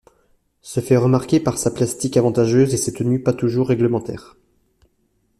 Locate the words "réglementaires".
3.67-4.35